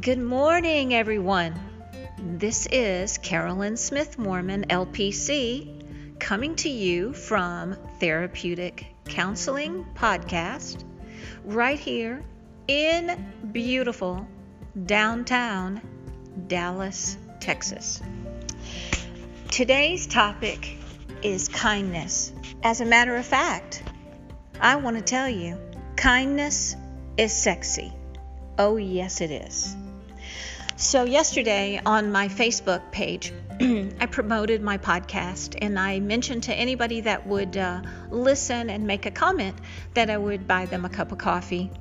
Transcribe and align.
Good 0.00 0.18
morning, 0.20 0.94
everyone. 0.94 1.58
This 2.18 2.68
is 2.70 3.18
Carolyn 3.18 3.76
Smith 3.76 4.16
Mormon, 4.16 4.66
LPC, 4.68 6.20
coming 6.20 6.54
to 6.56 6.68
you 6.68 7.14
from 7.14 7.74
Therapeutic 7.98 8.94
Counseling 9.06 9.84
Podcast, 9.96 10.84
right 11.44 11.80
here 11.80 12.22
in 12.68 13.32
beautiful 13.50 14.28
downtown 14.84 15.80
Dallas, 16.46 17.16
Texas. 17.40 18.00
Today's 19.50 20.06
topic 20.06 20.76
is 21.22 21.48
kindness. 21.48 22.32
As 22.62 22.80
a 22.80 22.84
matter 22.84 23.16
of 23.16 23.26
fact, 23.26 23.82
I 24.60 24.76
want 24.76 24.96
to 24.96 25.02
tell 25.02 25.28
you 25.28 25.58
kindness 25.96 26.76
is 27.16 27.32
sexy. 27.32 27.92
Oh, 28.58 28.76
yes, 28.76 29.20
it 29.20 29.30
is. 29.30 29.76
So, 30.80 31.02
yesterday 31.02 31.80
on 31.84 32.12
my 32.12 32.28
Facebook 32.28 32.92
page, 32.92 33.32
I 33.60 34.06
promoted 34.06 34.62
my 34.62 34.78
podcast 34.78 35.58
and 35.60 35.76
I 35.76 35.98
mentioned 35.98 36.44
to 36.44 36.54
anybody 36.54 37.00
that 37.00 37.26
would 37.26 37.56
uh, 37.56 37.82
listen 38.10 38.70
and 38.70 38.86
make 38.86 39.04
a 39.04 39.10
comment 39.10 39.58
that 39.94 40.08
I 40.08 40.16
would 40.16 40.46
buy 40.46 40.66
them 40.66 40.84
a 40.84 40.88
cup 40.88 41.10
of 41.10 41.18
coffee. 41.18 41.72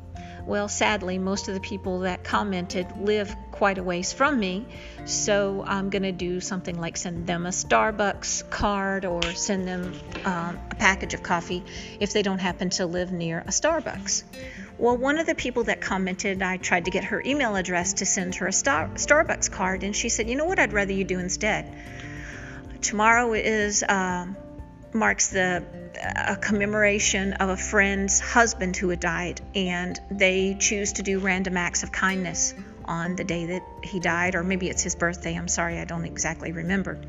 Well, 0.48 0.68
sadly, 0.68 1.20
most 1.20 1.48
of 1.48 1.54
the 1.54 1.60
people 1.60 2.00
that 2.00 2.24
commented 2.24 2.88
live 2.98 3.36
quite 3.52 3.78
a 3.78 3.84
ways 3.84 4.14
from 4.14 4.40
me, 4.40 4.66
so 5.06 5.64
I'm 5.68 5.92
going 5.92 6.02
to 6.02 6.12
do 6.12 6.40
something 6.40 6.80
like 6.80 6.98
send 6.98 7.28
them 7.28 7.46
a 7.46 7.50
Starbucks 7.50 8.50
card 8.50 9.06
or 9.06 9.22
send 9.22 9.68
them 9.68 9.94
um, 10.26 10.60
a 10.72 10.76
package 10.76 11.14
of 11.14 11.22
coffee 11.22 11.64
if 12.00 12.14
they 12.14 12.24
don't 12.24 12.40
happen 12.40 12.72
to 12.72 12.88
live 12.88 13.12
near 13.12 13.42
a 13.42 13.52
Starbucks. 13.52 14.24
Well, 14.78 14.96
one 14.96 15.18
of 15.18 15.26
the 15.26 15.36
people 15.36 15.64
that 15.64 15.82
commented, 15.82 16.42
I 16.42 16.58
tried 16.58 16.86
to 16.86 16.92
get 16.92 17.06
her 17.06 17.22
email 17.26 17.56
address 17.56 17.94
to 17.94 18.06
send 18.06 18.36
her 18.36 18.48
a 18.48 18.54
Star- 18.54 18.90
Starbucks 18.90 19.52
card, 19.52 19.84
and 19.84 19.96
she 19.96 20.10
said, 20.10 20.30
You 20.30 20.36
know 20.36 20.46
what 20.46 20.60
I'd 20.60 20.74
rather 20.74 20.94
you 20.94 21.04
do 21.04 21.20
instead? 21.20 21.76
Tomorrow 22.82 23.34
is. 23.34 23.84
Um, 23.88 24.38
marks 24.94 25.30
the 25.30 25.64
a 26.16 26.36
commemoration 26.36 27.34
of 27.34 27.50
a 27.50 27.58
friend's 27.58 28.20
husband 28.20 28.76
who 28.78 28.90
had 28.90 29.00
died, 29.00 29.42
and 29.56 30.00
they 30.12 30.56
choose 30.60 30.94
to 30.94 31.04
do 31.04 31.20
random 31.20 31.58
acts 31.58 31.84
of 31.84 31.92
kindness 31.92 32.54
on 32.86 33.16
the 33.16 33.24
day 33.24 33.48
that 33.48 33.64
he 33.84 34.00
died, 34.00 34.36
or 34.36 34.44
maybe 34.44 34.70
it's 34.70 34.84
his 34.84 34.96
birthday. 34.96 35.36
I'm 35.36 35.48
sorry, 35.48 35.80
I 35.80 35.86
don't 35.86 36.06
exactly 36.06 36.52
remember. 36.52 37.00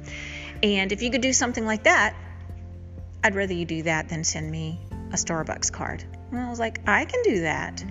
And 0.63 0.91
if 0.93 1.03
you 1.03 1.11
could 1.11 1.21
do 1.21 1.33
something 1.33 1.65
like 1.65 1.85
that, 1.85 2.17
I'd 3.23 3.35
rather 3.35 3.55
you 3.55 3.65
do 3.65 3.83
that 3.83 4.09
than 4.09 4.25
send 4.25 4.51
me 4.51 4.81
a 5.13 5.17
Starbucks 5.17 5.73
card. 5.73 6.05
And 6.31 6.41
I 6.41 6.51
was 6.51 6.59
like, 6.59 6.81
I 6.87 7.05
can 7.05 7.23
do 7.23 7.41
that. 7.43 7.85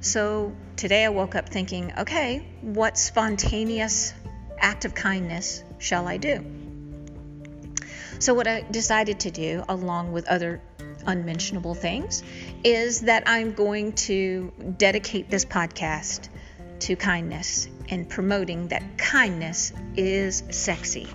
So 0.00 0.54
today 0.76 1.04
I 1.04 1.08
woke 1.08 1.34
up 1.34 1.48
thinking, 1.48 1.92
okay, 1.98 2.46
what 2.60 2.96
spontaneous 2.98 4.14
act 4.60 4.84
of 4.84 4.94
kindness 4.94 5.62
shall 5.78 6.06
I 6.06 6.16
do? 6.16 6.44
So, 8.20 8.34
what 8.34 8.48
I 8.48 8.62
decided 8.62 9.20
to 9.20 9.30
do, 9.30 9.62
along 9.68 10.12
with 10.12 10.26
other 10.28 10.60
unmentionable 11.06 11.74
things, 11.74 12.24
is 12.64 13.02
that 13.02 13.22
I'm 13.26 13.52
going 13.52 13.92
to 13.92 14.52
dedicate 14.76 15.30
this 15.30 15.44
podcast 15.44 16.28
to 16.80 16.96
kindness 16.96 17.68
and 17.88 18.08
promoting 18.08 18.68
that 18.68 18.98
kindness 18.98 19.72
is 19.96 20.42
sexy. 20.50 21.06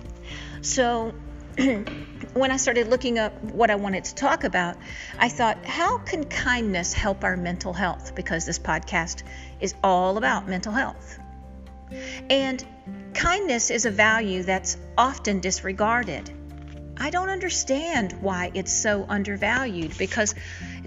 So, 0.62 1.12
when 2.34 2.50
I 2.50 2.56
started 2.56 2.88
looking 2.88 3.18
up 3.18 3.32
what 3.44 3.70
I 3.70 3.76
wanted 3.76 4.04
to 4.04 4.14
talk 4.14 4.44
about, 4.44 4.76
I 5.18 5.28
thought, 5.28 5.64
how 5.64 5.98
can 5.98 6.24
kindness 6.24 6.92
help 6.92 7.22
our 7.22 7.36
mental 7.36 7.72
health? 7.72 8.14
Because 8.14 8.44
this 8.44 8.58
podcast 8.58 9.22
is 9.60 9.74
all 9.82 10.16
about 10.16 10.48
mental 10.48 10.72
health. 10.72 11.18
And 12.28 12.64
kindness 13.14 13.70
is 13.70 13.86
a 13.86 13.90
value 13.90 14.42
that's 14.42 14.76
often 14.98 15.40
disregarded. 15.40 16.30
I 16.96 17.10
don't 17.10 17.28
understand 17.28 18.12
why 18.20 18.50
it's 18.54 18.72
so 18.72 19.04
undervalued 19.08 19.96
because 19.98 20.34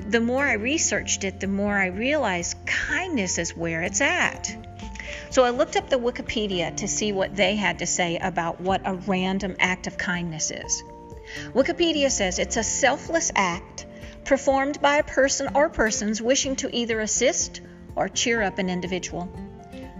the 0.09 0.21
more 0.21 0.45
I 0.45 0.53
researched 0.53 1.23
it, 1.23 1.39
the 1.39 1.47
more 1.47 1.77
I 1.77 1.87
realized 1.87 2.57
kindness 2.65 3.37
is 3.37 3.55
where 3.55 3.81
it's 3.81 4.01
at. 4.01 4.55
So 5.29 5.43
I 5.43 5.51
looked 5.51 5.75
up 5.75 5.89
the 5.89 5.97
Wikipedia 5.97 6.75
to 6.77 6.87
see 6.87 7.11
what 7.11 7.35
they 7.35 7.55
had 7.55 7.79
to 7.79 7.85
say 7.85 8.17
about 8.17 8.61
what 8.61 8.81
a 8.85 8.95
random 8.95 9.55
act 9.59 9.87
of 9.87 9.97
kindness 9.97 10.51
is. 10.51 10.83
Wikipedia 11.53 12.09
says 12.09 12.39
it's 12.39 12.57
a 12.57 12.63
selfless 12.63 13.31
act 13.35 13.85
performed 14.23 14.81
by 14.81 14.97
a 14.97 15.03
person 15.03 15.49
or 15.55 15.69
persons 15.69 16.21
wishing 16.21 16.55
to 16.57 16.75
either 16.75 16.99
assist 16.99 17.61
or 17.95 18.07
cheer 18.07 18.41
up 18.41 18.59
an 18.59 18.69
individual. 18.69 19.29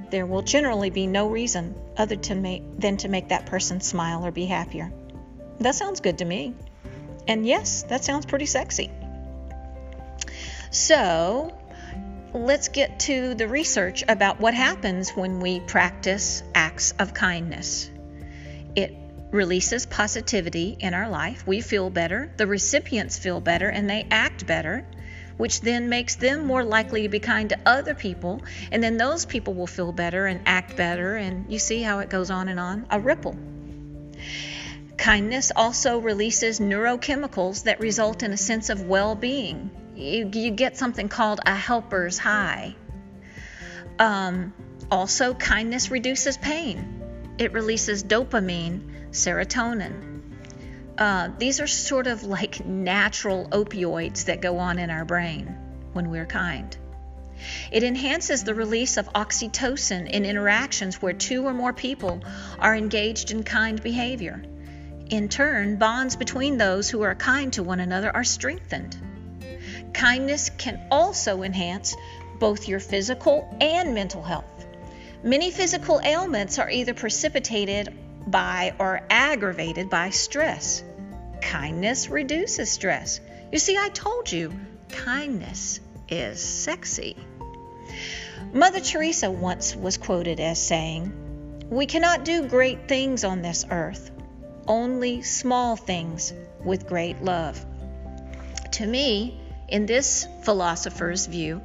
There 0.10 0.26
will 0.26 0.42
generally 0.42 0.90
be 0.90 1.08
no 1.08 1.28
reason 1.28 1.76
other 1.98 2.16
to 2.16 2.36
make, 2.36 2.80
than 2.80 2.98
to 2.98 3.10
make 3.10 3.30
that 3.30 3.46
person 3.46 3.82
smile 3.82 4.26
or 4.26 4.32
be 4.32 4.46
happier. 4.46 4.92
That 5.60 5.76
sounds 5.76 6.00
good 6.00 6.20
to 6.20 6.26
me. 6.26 6.54
And 7.28 7.46
yes, 7.46 7.84
that 7.84 8.06
sounds 8.06 8.26
pretty 8.26 8.46
sexy. 8.46 8.92
So, 10.72 11.57
let's 12.34 12.68
get 12.68 13.00
to 13.02 13.36
the 13.36 13.48
research 13.48 14.04
about 14.08 14.40
what 14.40 14.54
happens 14.54 15.12
when 15.12 15.40
we 15.40 15.60
practice 15.60 16.44
acts 16.54 16.94
of 17.00 17.14
kindness. 17.14 17.90
It 18.76 18.96
releases 19.32 19.86
positivity 19.86 20.78
in 20.80 20.94
our 20.94 21.10
life. 21.10 21.46
We 21.46 21.62
feel 21.62 21.90
better, 21.90 22.32
the 22.38 22.48
recipients 22.48 23.18
feel 23.18 23.42
better, 23.42 23.70
and 23.70 23.90
they 23.90 24.08
act 24.10 24.46
better, 24.46 24.86
which 25.38 25.62
then 25.62 25.90
makes 25.90 26.16
them 26.16 26.46
more 26.46 26.64
likely 26.64 27.04
to 27.04 27.10
be 27.10 27.20
kind 27.20 27.50
to 27.50 27.60
other 27.66 27.94
people. 27.94 28.42
And 28.72 28.84
then 28.84 28.98
those 28.98 29.26
people 29.26 29.54
will 29.54 29.68
feel 29.68 29.92
better 29.92 30.26
and 30.26 30.42
act 30.46 30.76
better. 30.76 31.16
And 31.16 31.52
you 31.52 31.60
see 31.60 31.82
how 31.82 32.00
it 32.00 32.10
goes 32.10 32.32
on 32.32 32.48
and 32.48 32.60
on 32.60 32.88
a 32.90 33.00
ripple. 33.00 33.36
Kindness 34.98 35.52
also 35.56 36.00
releases 36.00 36.60
neurochemicals 36.60 37.64
that 37.64 37.80
result 37.80 38.24
in 38.24 38.34
a 38.34 38.38
sense 38.38 38.70
of 38.70 38.88
well 38.88 39.16
being. 39.16 39.70
You, 39.98 40.30
you, 40.32 40.52
get 40.52 40.78
something 40.78 41.10
called 41.10 41.40
a 41.44 41.56
helper's 41.56 42.20
high. 42.20 42.76
Um, 43.98 44.54
also, 44.92 45.34
kindness 45.34 45.90
reduces 45.90 46.38
pain, 46.38 47.02
it 47.40 47.52
releases 47.52 48.04
dopamine, 48.04 49.10
serotonin. 49.10 50.22
Uh, 51.00 51.30
these 51.40 51.60
are 51.60 51.68
sort 51.68 52.06
of 52.06 52.24
like 52.24 52.64
natural 52.64 53.48
opioids 53.50 54.26
that 54.26 54.40
go 54.40 54.60
on 54.60 54.78
in 54.78 54.92
our 54.92 55.04
brain 55.04 55.48
when 55.94 56.12
we're 56.12 56.28
kind. 56.28 56.78
It 57.72 57.84
enhances 57.84 58.44
the 58.44 58.54
release 58.54 58.98
of 58.98 59.12
oxytocin 59.14 60.10
in 60.10 60.26
interactions 60.26 61.02
where 61.02 61.14
two 61.14 61.46
or 61.46 61.54
more 61.54 61.74
people 61.74 62.24
are 62.60 62.76
engaged 62.76 63.32
in 63.32 63.44
kind 63.44 63.82
behavior. 63.82 64.44
In 65.10 65.28
turn, 65.28 65.78
bonds 65.78 66.16
between 66.16 66.58
those 66.58 66.88
who 66.88 67.02
are 67.02 67.16
kind 67.16 67.52
to 67.54 67.64
one 67.64 67.80
another 67.80 68.16
are 68.16 68.24
strengthened. 68.24 68.96
Kindness 69.94 70.50
can 70.50 70.88
also 70.92 71.44
enhance 71.44 71.96
both 72.40 72.68
your 72.68 72.80
physical 72.80 73.48
and 73.60 73.94
mental 73.94 74.22
health. 74.22 74.66
Many 75.24 75.52
physical 75.52 76.00
ailments 76.04 76.60
are 76.60 76.70
either 76.70 76.94
precipitated 76.94 77.94
by 78.28 78.74
or 78.80 79.02
aggravated 79.10 79.90
by 79.90 80.12
stress. 80.12 80.84
Kindness 81.42 82.10
reduces 82.10 82.72
stress. 82.72 83.20
You 83.52 83.60
see, 83.60 83.78
I 83.78 83.90
told 83.90 84.32
you, 84.32 84.54
kindness 84.90 85.80
is 86.10 86.42
sexy. 86.42 87.16
Mother 88.54 88.80
Teresa 88.80 89.32
once 89.32 89.76
was 89.76 89.98
quoted 89.98 90.40
as 90.40 90.62
saying, 90.62 91.68
We 91.70 91.86
cannot 91.86 92.26
do 92.26 92.48
great 92.48 92.88
things 92.88 93.24
on 93.24 93.42
this 93.42 93.66
earth, 93.70 94.12
only 94.68 95.22
small 95.22 95.76
things 95.76 96.34
with 96.64 96.88
great 96.88 97.22
love. 97.24 97.66
To 98.74 98.86
me, 98.86 99.40
in 99.68 99.86
this 99.86 100.28
philosopher's 100.44 101.26
view, 101.26 101.62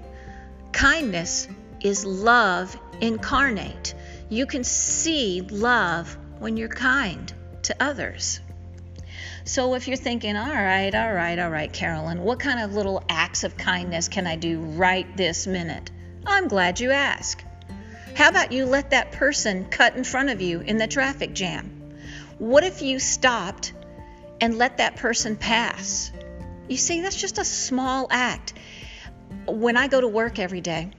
kindness 0.72 1.48
is 1.80 2.04
love 2.04 2.76
incarnate. 3.00 3.94
You 4.28 4.46
can 4.46 4.64
see 4.64 5.40
love 5.42 6.16
when 6.38 6.56
you're 6.56 6.68
kind 6.68 7.32
to 7.62 7.76
others. 7.80 8.40
So 9.44 9.74
if 9.74 9.88
you're 9.88 9.96
thinking, 9.96 10.36
all 10.36 10.46
right, 10.46 10.94
all 10.94 11.12
right, 11.12 11.38
all 11.38 11.50
right, 11.50 11.72
Carolyn, 11.72 12.22
what 12.22 12.38
kind 12.38 12.60
of 12.60 12.74
little 12.74 13.02
acts 13.08 13.44
of 13.44 13.56
kindness 13.56 14.08
can 14.08 14.26
I 14.26 14.36
do 14.36 14.60
right 14.60 15.16
this 15.16 15.46
minute? 15.46 15.90
I'm 16.24 16.46
glad 16.46 16.78
you 16.78 16.92
asked. 16.92 17.44
How 18.14 18.28
about 18.28 18.52
you 18.52 18.66
let 18.66 18.90
that 18.90 19.12
person 19.12 19.64
cut 19.64 19.96
in 19.96 20.04
front 20.04 20.30
of 20.30 20.40
you 20.40 20.60
in 20.60 20.76
the 20.76 20.86
traffic 20.86 21.34
jam? 21.34 21.94
What 22.38 22.62
if 22.62 22.82
you 22.82 22.98
stopped 22.98 23.72
and 24.40 24.58
let 24.58 24.78
that 24.78 24.96
person 24.96 25.36
pass? 25.36 26.12
You 26.72 26.78
see, 26.78 27.02
that's 27.02 27.20
just 27.20 27.36
a 27.36 27.44
small 27.44 28.06
act. 28.10 28.54
When 29.46 29.76
I 29.76 29.88
go 29.88 30.00
to 30.00 30.08
work 30.08 30.38
every 30.38 30.62
day, 30.62 30.90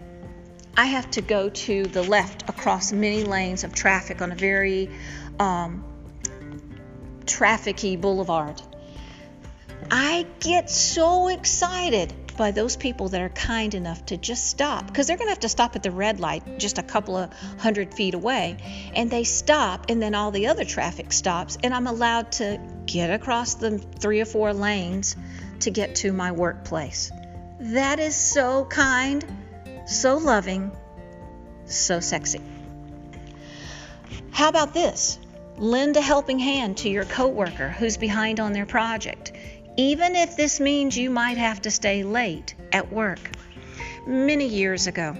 I 0.77 0.85
have 0.85 1.09
to 1.11 1.21
go 1.21 1.49
to 1.49 1.83
the 1.85 2.03
left 2.03 2.47
across 2.47 2.91
many 2.91 3.23
lanes 3.23 3.63
of 3.63 3.73
traffic 3.73 4.21
on 4.21 4.31
a 4.31 4.35
very 4.35 4.91
um, 5.39 5.83
trafficy 7.25 7.99
boulevard. 7.99 8.61
I 9.89 10.27
get 10.41 10.69
so 10.69 11.27
excited 11.27 12.13
by 12.38 12.51
those 12.51 12.75
people 12.75 13.09
that 13.09 13.21
are 13.21 13.30
kind 13.30 13.74
enough 13.74 14.06
to 14.07 14.18
just 14.18 14.47
stop 14.47 14.88
because 14.88 15.07
they're 15.07 15.18
going 15.18 15.27
to 15.27 15.31
have 15.31 15.39
to 15.39 15.50
stop 15.50 15.75
at 15.75 15.83
the 15.83 15.91
red 15.91 16.19
light 16.19 16.59
just 16.59 16.77
a 16.77 16.83
couple 16.83 17.15
of 17.15 17.31
hundred 17.59 17.94
feet 17.94 18.13
away 18.13 18.57
and 18.95 19.09
they 19.09 19.24
stop 19.24 19.89
and 19.89 20.01
then 20.01 20.15
all 20.15 20.31
the 20.31 20.47
other 20.47 20.65
traffic 20.65 21.12
stops 21.12 21.57
and 21.63 21.74
i'm 21.74 21.88
allowed 21.88 22.31
to 22.31 22.59
get 22.85 23.09
across 23.09 23.56
the 23.56 23.77
three 23.77 24.21
or 24.21 24.25
four 24.25 24.53
lanes 24.53 25.15
to 25.63 25.71
get 25.71 25.95
to 25.95 26.12
my 26.12 26.31
workplace. 26.31 27.12
That 27.59 28.00
is 28.00 28.15
so 28.15 28.65
kind 28.65 29.25
so 29.85 30.18
loving 30.18 30.71
so 31.65 32.00
sexy. 32.00 32.41
How 34.31 34.50
about 34.50 34.74
this? 34.74 35.19
Lend 35.57 35.97
a 35.97 36.01
helping 36.01 36.39
hand 36.39 36.77
to 36.77 36.89
your 36.89 37.06
coworker 37.06 37.69
who's 37.69 37.97
behind 37.97 38.39
on 38.39 38.53
their 38.53 38.65
project 38.65 39.31
even 39.77 40.15
if 40.15 40.35
this 40.35 40.59
means 40.59 40.97
you 40.97 41.09
might 41.09 41.37
have 41.37 41.61
to 41.61 41.71
stay 41.71 42.03
late 42.03 42.55
at 42.71 42.91
work. 42.91 43.19
Many 44.05 44.47
years 44.47 44.87
ago, 44.87 45.15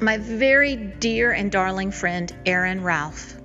my 0.00 0.18
very 0.18 0.74
dear 0.76 1.32
and 1.32 1.52
darling 1.52 1.92
friend 1.92 2.34
Erin 2.44 2.82
Ralph, 2.82 3.36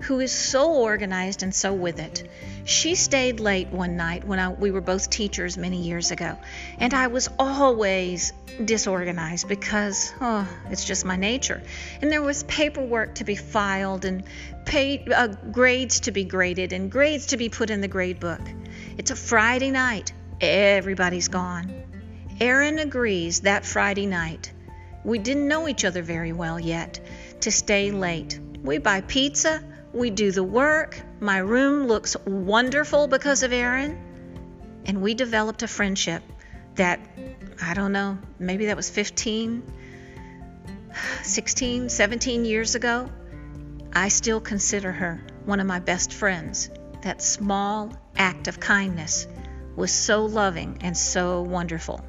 who 0.00 0.20
is 0.20 0.32
so 0.32 0.74
organized 0.74 1.42
and 1.42 1.54
so 1.54 1.72
with 1.72 1.98
it, 1.98 2.28
she 2.64 2.96
stayed 2.96 3.40
late 3.40 3.68
one 3.68 3.96
night 3.96 4.24
when 4.24 4.38
I, 4.38 4.48
we 4.48 4.70
were 4.70 4.80
both 4.80 5.08
teachers 5.08 5.56
many 5.56 5.82
years 5.82 6.10
ago, 6.10 6.36
and 6.78 6.92
I 6.92 7.06
was 7.06 7.30
always 7.38 8.32
disorganized 8.62 9.48
because 9.48 10.12
oh, 10.20 10.46
it's 10.70 10.84
just 10.84 11.04
my 11.04 11.16
nature. 11.16 11.62
And 12.02 12.10
there 12.10 12.22
was 12.22 12.42
paperwork 12.42 13.14
to 13.16 13.24
be 13.24 13.36
filed 13.36 14.04
and 14.04 14.24
paid, 14.64 15.10
uh, 15.12 15.28
grades 15.28 16.00
to 16.00 16.10
be 16.10 16.24
graded 16.24 16.72
and 16.72 16.90
grades 16.90 17.26
to 17.26 17.36
be 17.36 17.48
put 17.48 17.70
in 17.70 17.80
the 17.80 17.88
grade 17.88 18.20
book. 18.20 18.40
It's 18.98 19.10
a 19.10 19.16
Friday 19.16 19.70
night. 19.70 20.14
Everybody's 20.40 21.28
gone. 21.28 21.70
Erin 22.40 22.78
agrees 22.78 23.42
that 23.42 23.66
Friday 23.66 24.06
night. 24.06 24.52
We 25.04 25.18
didn't 25.18 25.48
know 25.48 25.68
each 25.68 25.84
other 25.84 26.02
very 26.02 26.32
well 26.32 26.58
yet 26.58 26.98
to 27.40 27.50
stay 27.50 27.90
late. 27.90 28.40
We 28.62 28.78
buy 28.78 29.02
pizza, 29.02 29.62
we 29.92 30.08
do 30.08 30.32
the 30.32 30.42
work. 30.42 31.00
My 31.20 31.38
room 31.38 31.86
looks 31.86 32.16
wonderful 32.24 33.06
because 33.06 33.42
of 33.42 33.52
Erin. 33.52 33.98
And 34.86 35.02
we 35.02 35.12
developed 35.12 35.62
a 35.62 35.68
friendship 35.68 36.22
that, 36.76 36.98
I 37.62 37.74
don't 37.74 37.92
know, 37.92 38.18
maybe 38.38 38.66
that 38.66 38.76
was 38.76 38.88
15, 38.88 39.62
16, 41.22 41.88
17 41.90 42.44
years 42.46 42.74
ago. 42.74 43.10
I 43.92 44.08
still 44.08 44.40
consider 44.40 44.90
her 44.90 45.22
one 45.44 45.60
of 45.60 45.66
my 45.66 45.80
best 45.80 46.14
friends. 46.14 46.70
That 47.06 47.22
small 47.22 47.92
act 48.16 48.48
of 48.48 48.58
kindness 48.58 49.28
was 49.76 49.92
so 49.92 50.24
loving 50.24 50.78
and 50.80 50.98
so 50.98 51.40
wonderful. 51.42 52.00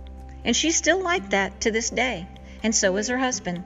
And 0.43 0.55
she's 0.55 0.75
still 0.75 0.99
like 1.03 1.29
that 1.29 1.61
to 1.61 1.71
this 1.71 1.91
day, 1.91 2.27
and 2.63 2.73
so 2.73 2.97
is 2.97 3.07
her 3.09 3.17
husband. 3.19 3.63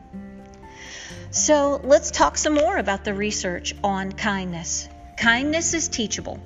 So 1.30 1.80
let's 1.86 2.12
talk 2.12 2.38
some 2.38 2.56
more 2.56 2.76
about 2.76 3.06
the 3.06 3.14
research 3.14 3.74
on 3.82 4.12
kindness. 4.12 4.90
Kindness 5.16 5.74
is 5.74 5.88
teachable. 5.88 6.38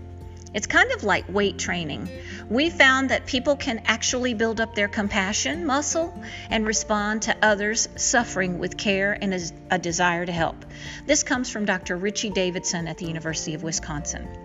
It's 0.54 0.68
kind 0.68 0.92
of 0.92 1.04
like 1.04 1.28
weight 1.30 1.58
training. 1.58 2.08
We 2.48 2.70
found 2.70 3.10
that 3.10 3.26
people 3.26 3.56
can 3.56 3.81
actually 3.88 4.36
build 4.36 4.62
up 4.62 4.76
their 4.76 4.88
compassion 4.88 5.66
muscle 5.66 6.14
and 6.52 6.64
respond 6.64 7.24
to 7.24 7.36
others 7.42 7.90
suffering 7.96 8.60
with 8.60 8.78
care 8.78 9.18
and 9.20 9.34
a, 9.72 9.80
desire 9.80 10.28
to 10.28 10.31
help. 10.31 10.64
This 11.08 11.24
comes 11.24 11.50
from 11.50 11.66
Dr. 11.66 11.98
Richie 11.98 12.30
Davidson 12.30 12.88
at 12.88 13.00
the 13.00 13.08
University 13.08 13.56
of 13.56 13.64
Wisconsin. 13.64 14.44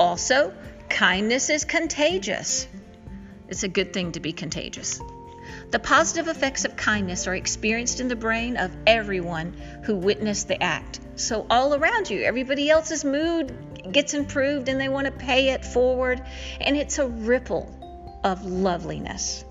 Also, 0.00 0.54
kindness 0.88 1.50
is 1.50 1.66
contagious. 1.66 2.66
It's 3.48 3.64
a 3.64 3.68
good 3.68 3.92
thing 3.92 4.12
to 4.12 4.20
be 4.20 4.32
contagious. 4.32 4.98
The 5.72 5.78
positive 5.78 6.26
effects 6.26 6.64
of 6.64 6.74
kindness 6.74 7.26
are 7.26 7.34
experienced 7.34 8.00
in 8.00 8.08
the 8.08 8.16
brain 8.16 8.56
of 8.56 8.74
everyone 8.86 9.52
who 9.84 9.94
witnessed 9.94 10.48
the 10.48 10.60
act. 10.62 11.00
So, 11.16 11.46
all 11.50 11.74
around 11.74 12.08
you, 12.08 12.22
everybody 12.22 12.70
else's 12.70 13.04
mood 13.04 13.54
gets 13.92 14.14
improved 14.14 14.70
and 14.70 14.80
they 14.80 14.88
want 14.88 15.04
to 15.04 15.12
pay 15.12 15.50
it 15.50 15.66
forward, 15.66 16.22
and 16.62 16.78
it's 16.78 16.98
a 16.98 17.06
ripple 17.06 17.68
of 18.24 18.42
loveliness. 18.46 19.44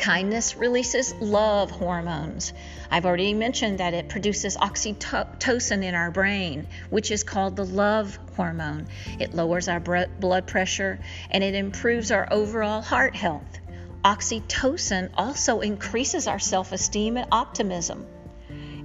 Kindness 0.00 0.56
releases 0.56 1.14
love 1.14 1.70
hormones. 1.70 2.52
I've 2.90 3.06
already 3.06 3.34
mentioned 3.34 3.78
that 3.78 3.94
it 3.94 4.08
produces 4.08 4.56
oxytocin 4.56 5.84
in 5.84 5.94
our 5.94 6.10
brain, 6.10 6.66
which 6.88 7.10
is 7.10 7.22
called 7.22 7.54
the 7.54 7.66
love 7.66 8.18
hormone. 8.34 8.88
It 9.20 9.34
lowers 9.34 9.68
our 9.68 9.78
blood 9.78 10.46
pressure 10.46 10.98
and 11.30 11.44
it 11.44 11.54
improves 11.54 12.10
our 12.10 12.26
overall 12.32 12.80
heart 12.80 13.14
health. 13.14 13.60
Oxytocin 14.02 15.10
also 15.14 15.60
increases 15.60 16.26
our 16.26 16.38
self 16.38 16.72
esteem 16.72 17.16
and 17.16 17.28
optimism. 17.30 18.06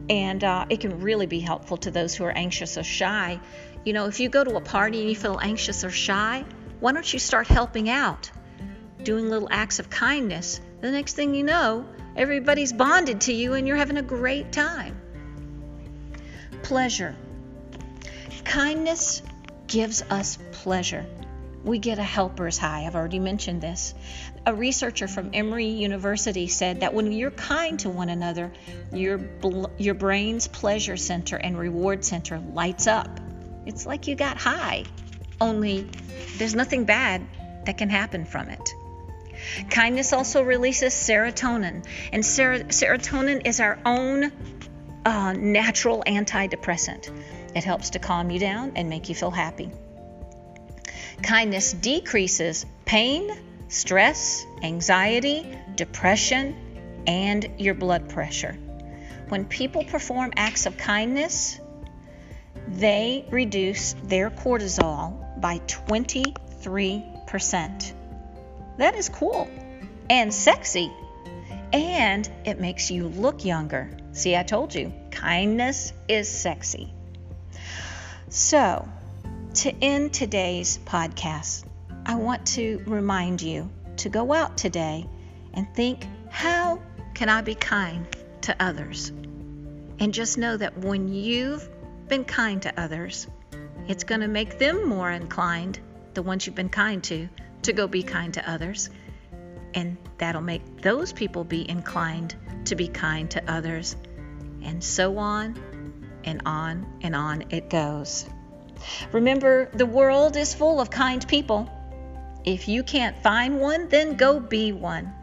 And 0.10 0.44
uh, 0.44 0.66
it 0.70 0.82
can 0.82 1.00
really 1.00 1.26
be 1.26 1.40
helpful 1.40 1.78
to 1.78 1.92
those 1.92 2.14
who 2.14 2.26
are 2.26 2.38
anxious 2.38 2.78
or 2.78 2.84
shy 2.84 3.40
you 3.86 3.94
know, 3.94 4.08
if 4.08 4.20
you 4.20 4.30
go 4.30 4.44
to 4.44 4.56
a 4.56 4.62
party 4.62 5.00
and 5.02 5.10
you 5.10 5.16
feel 5.16 5.40
anxious 5.40 5.84
or 5.84 5.92
shy, 5.92 6.44
why 6.80 6.92
don't 6.92 7.14
you 7.14 7.20
start 7.20 7.48
helping 7.48 7.88
out, 7.88 8.32
doing 9.04 9.30
little 9.30 9.48
acts 9.52 9.78
of 9.78 9.92
kindness? 9.92 10.60
The 10.86 10.92
next 10.92 11.14
thing 11.14 11.34
you 11.34 11.44
know, 11.44 11.84
everybody's 12.16 12.72
bonded 12.72 13.22
to 13.22 13.34
you 13.34 13.54
and 13.54 13.68
you're 13.68 13.76
having 13.76 13.98
a 13.98 14.04
great 14.04 14.52
time. 14.52 14.96
Pleasure. 16.62 17.16
Kindness 18.44 19.24
gives 19.66 20.04
us 20.04 20.38
pleasure. 20.52 21.04
We 21.64 21.80
get 21.80 21.98
a 21.98 22.04
helper's 22.04 22.60
high. 22.60 22.86
I've 22.86 22.94
already 22.94 23.18
mentioned 23.18 23.62
this. 23.62 23.96
A 24.46 24.54
researcher 24.54 25.08
from 25.08 25.32
Emory 25.34 25.70
University 25.70 26.46
said 26.46 26.82
that 26.82 26.94
when 26.94 27.12
you're 27.12 27.32
kind 27.32 27.80
to 27.80 27.90
one 27.90 28.10
another, 28.10 28.54
your, 28.94 29.20
your 29.80 29.96
brain's 29.96 30.48
pleasure 30.48 30.98
center 30.98 31.36
and 31.36 31.58
reward 31.58 32.06
center 32.06 32.38
lights 32.38 32.86
up. 32.86 33.10
It's 33.66 33.88
like 33.88 34.06
you 34.06 34.14
got 34.14 34.38
high, 34.38 34.84
only 35.42 35.90
there's 36.38 36.54
nothing 36.54 36.86
bad 36.86 37.26
that 37.66 37.80
can 37.80 37.90
happen 37.90 38.24
from 38.24 38.50
it. 38.50 38.76
Kindness 39.70 40.14
also 40.14 40.44
releases 40.44 40.94
serotonin, 40.94 41.86
and 42.12 42.26
ser- 42.26 42.66
serotonin 42.66 43.46
is 43.46 43.60
our 43.60 43.80
own 43.86 44.32
uh, 45.06 45.34
natural 45.34 46.04
antidepressant. 46.06 47.12
It 47.56 47.64
helps 47.64 47.92
to 47.92 48.00
calm 48.00 48.32
you 48.32 48.40
down 48.40 48.74
and 48.76 48.90
make 48.90 49.10
you 49.10 49.16
feel 49.16 49.32
happy. 49.32 49.72
Kindness 51.22 51.74
decreases 51.74 52.66
pain, 52.86 53.30
stress, 53.70 54.46
anxiety, 54.62 55.58
depression, 55.76 57.04
and 57.08 57.50
your 57.58 57.74
blood 57.74 58.10
pressure. 58.10 58.58
When 59.30 59.46
people 59.46 59.84
perform 59.84 60.34
acts 60.36 60.66
of 60.66 60.78
kindness, 60.78 61.60
they 62.68 63.26
reduce 63.32 63.94
their 64.04 64.30
cortisol 64.30 65.42
by 65.42 65.60
23%. 65.60 67.94
That 68.78 68.96
is 68.96 69.10
cool 69.10 69.50
and 70.10 70.34
sexy, 70.34 70.92
and 71.72 72.30
it 72.46 72.60
makes 72.60 72.92
you 72.92 73.08
look 73.08 73.46
younger. 73.46 73.90
See, 74.12 74.36
I 74.36 74.44
told 74.44 74.76
you, 74.76 74.94
kindness 75.12 75.94
is 76.08 76.30
sexy. 76.30 76.94
So, 78.30 78.88
to 79.56 79.74
end 79.82 80.14
today's 80.14 80.78
podcast, 80.86 81.66
I 82.06 82.16
want 82.16 82.46
to 82.48 82.84
remind 82.86 83.42
you 83.42 83.70
to 83.98 84.10
go 84.10 84.34
out 84.34 84.58
today 84.58 85.08
and 85.54 85.74
think, 85.74 86.06
how 86.30 86.82
can 87.14 87.30
I 87.30 87.42
be 87.42 87.56
kind 87.56 88.06
to 88.42 88.56
others? 88.62 89.10
And 90.00 90.14
just 90.14 90.38
know 90.38 90.58
that 90.58 90.78
when 90.78 91.08
you've 91.08 91.68
been 92.10 92.26
kind 92.26 92.62
to 92.64 92.80
others, 92.80 93.28
it's 93.88 94.04
going 94.04 94.22
to 94.22 94.28
make 94.28 94.60
them 94.60 94.88
more 94.88 95.10
inclined, 95.10 95.80
the 96.14 96.22
ones 96.22 96.46
you've 96.46 96.56
been 96.56 96.70
kind 96.70 97.02
to, 97.06 97.30
to 97.66 97.74
go 97.74 97.88
be 97.88 98.04
kind 98.04 98.34
to 98.34 98.50
others. 98.50 98.90
And 99.74 99.98
that'll 100.18 100.42
make 100.42 100.82
those 100.82 101.12
people 101.14 101.44
be 101.44 101.70
inclined 101.70 102.36
to 102.66 102.76
be 102.76 102.88
kind 102.88 103.30
to 103.32 103.52
others. 103.52 103.96
And 104.64 104.84
so 104.84 105.18
on 105.18 105.62
and 106.24 106.42
on 106.46 106.86
and 107.02 107.16
on 107.16 107.46
it 107.50 107.70
goes. 107.70 108.28
Remember, 109.12 109.70
the 109.74 109.86
world 109.86 110.36
is 110.36 110.54
full 110.54 110.82
of 110.82 110.90
kind 110.90 111.26
people. 111.28 111.70
If 112.44 112.68
you 112.68 112.84
can't 112.84 113.22
find 113.22 113.60
one, 113.60 113.90
then 113.90 114.16
go 114.16 114.40
be 114.40 114.72
one. 114.72 115.14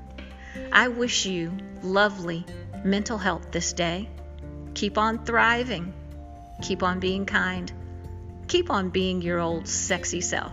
I 0.70 0.88
wish 0.88 1.26
you 1.26 1.52
lovely 1.82 2.44
mental 2.84 3.18
health 3.18 3.50
this 3.50 3.72
day. 3.72 4.08
Keep 4.74 4.98
on 4.98 5.24
thriving 5.24 5.92
Keep 6.62 6.84
on 6.84 7.00
being 7.00 7.26
kind. 7.26 7.72
Keep 8.46 8.70
on 8.70 8.90
being 8.90 9.20
your 9.20 9.40
old 9.40 9.66
sexy 9.66 10.20
self. 10.20 10.52